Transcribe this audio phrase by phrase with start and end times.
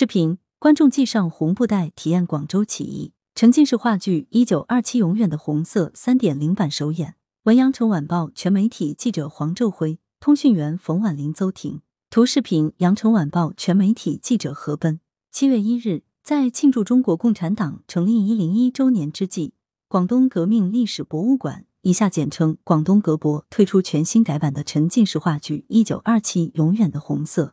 [0.00, 3.10] 视频，观众系上红布带体验广州起义。
[3.34, 7.16] 沉浸式话剧《一九二七永远的红色》三点零版首演。
[7.42, 11.80] 文阳城晚报全媒体记者黄昼辉，通讯员冯婉玲、邹婷。
[12.10, 15.00] 图视频，羊城晚报全媒体记者何奔。
[15.32, 19.54] 七月一日，在庆祝中国共产党成立一零一周年之际，
[19.88, 27.46] 广东革命历史博物馆（以下简称广东革博）推出全新改版的沉浸式话剧《一九二七永远的红色》。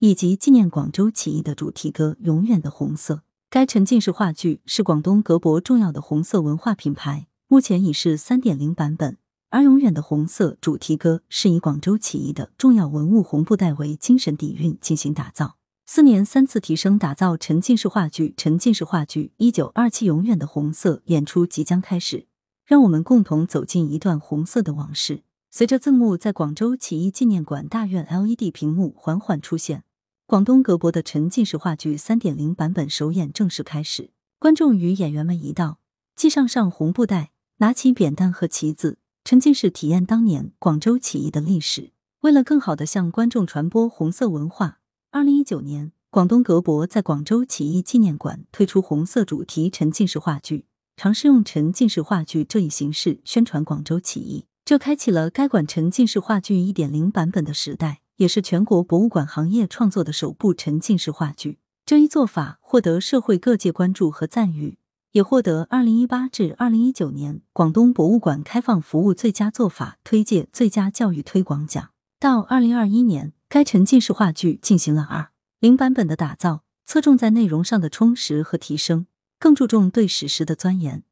[0.00, 3.14] 以及纪念广州起义的主题歌《永远的红色》。
[3.50, 9.16] 该沉浸式话剧是广东革博重要的红色文化品牌，目前已是三点零版本。
[9.50, 15.56] 而《永远的红色》主题歌是以广州起义的重要文物红布带为精神底蕴进行打造。
[15.86, 22.26] 四年三次提升打造沉浸式话剧，沉浸式话剧《一九二七永远的红色》演出即将开始，
[22.66, 25.22] 让我们共同走进一段红色的往事。
[25.50, 29.84] 随着字幕在广州起义纪念馆大院 LED 屏幕缓缓出现。
[30.28, 35.78] 广东革博的沉浸式话剧三点零版本首演正式开始，观众与演员们一道
[36.16, 37.30] 系上上红布袋，
[37.60, 41.92] 拿起扁担和旗子，沉浸式体验当年广州起义的历史。
[42.20, 44.80] 为了更好的向观众传播红色文化，
[45.10, 50.66] 二零一九年，广东革博在广州起义纪念馆推出红色主题沉浸式话剧，
[50.98, 58.02] 尝试用沉浸式话剧这一形式宣传广州起义，这开启了该馆沉浸式话剧一点零版本的时代。
[58.18, 61.58] 也是全国博物馆行业创作的首部沉浸式话剧。
[61.86, 64.76] 这一做法获得社会各界关注和赞誉，
[65.12, 71.90] 也获得二零一八至二零一九年广东博物馆开放服务最佳做法推介最佳教育推广奖。
[72.20, 75.30] 到二零二一年，该沉浸式话剧进行了二
[75.60, 79.06] 零版本的打造，侧重在内容上的充实和提升，
[79.38, 81.04] 更注重对史实的钻研，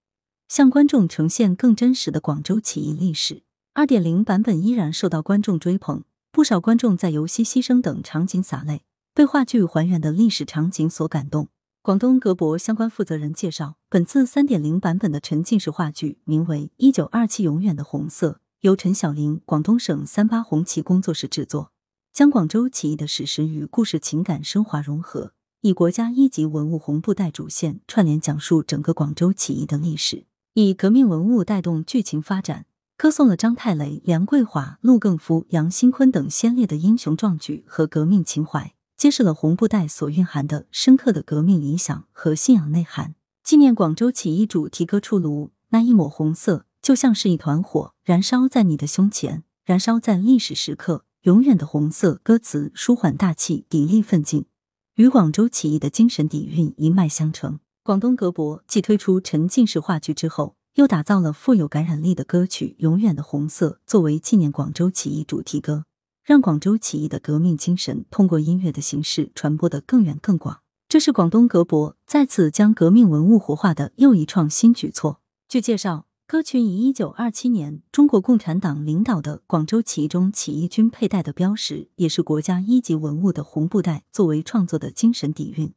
[0.49, 3.45] 向观众呈现更真实的广州起义历史。
[3.75, 6.03] 二点零版本依然受到观众追捧。
[6.37, 8.83] 不少观众在游戏牺牲等场景洒泪，
[9.15, 11.49] 被话剧还原的历史场景所感动。
[11.81, 21.73] 广东格博相关负责人介绍，本次三点零版本的沉浸式话剧名为《一九二七永远的红色》，由陈晓玲广东省三八红旗工作室制作，
[22.13, 25.33] 将广州起义的史实与故事情感升华融合，
[25.63, 32.67] 以国家一级文物红布带主线串联讲述整个广州起义的历史，以革命文物带动剧情发展。
[32.99, 43.15] 歌颂了张太雷、梁桂华、陆更夫、杨新坤等先烈的英雄壮举和革命情怀，揭示了红布袋所蕴含的深刻的革命理想和信仰内涵。
[43.45, 51.05] 纪念广州起义主题歌出炉，那一抹红色就像是一团火，燃烧在你的胸前，燃烧在历史时刻。
[51.25, 54.47] 永远的红色歌词舒缓大气，砥砺奋进，
[54.95, 57.59] 与广州起义的精神底蕴一脉相承。
[57.83, 60.57] 广东革博继推出沉浸式话剧之后。
[60.77, 65.87] 又打造了富有感染力的歌曲《永远的红色》作为纪念广州起义主题歌，
[66.23, 70.61] 让广州起义的革命精神通过音乐的形式传播得更远更广。
[70.87, 75.23] 这是广东革博再次将革命文物活化的又一创新举措。
[75.49, 85.73] 据介绍，歌曲以一九二七年中国共产党领导的广州起义中起义军佩戴的标识，也是国家一级文物的红布带作为创作的精神底蕴。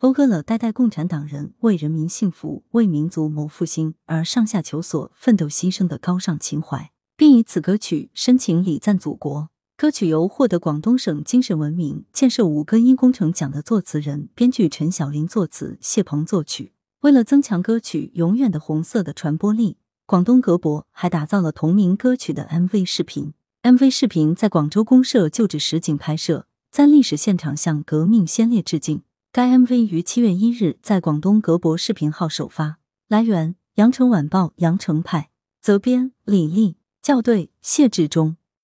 [0.00, 9.50] 讴歌了代代共产党人为人民幸福、为民族谋复兴而上下求索、奋斗牺牲的高尚情怀，并以此歌曲深情礼赞祖国。
[9.76, 16.72] 歌曲由获得广东省精神文明建设五个一工程奖的作词人、编剧陈晓玲作词，谢鹏作曲。
[17.00, 23.34] 为了增强歌曲《永远的红色》的传播力，广东革博还打造了同名歌曲的 MV 视频。
[23.62, 29.02] MV 视频在广州公社旧址实景拍摄，在历史现场向革命先烈致敬。
[29.32, 32.78] 该 MV 于七月一日在广东格博视频号首发。
[33.06, 35.30] 来源：羊城晚报羊城派，
[35.62, 38.36] 责编：李丽，校对：谢志忠。